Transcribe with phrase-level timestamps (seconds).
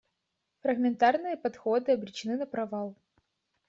[0.61, 2.95] Фрагментарные подходы обречены на провал.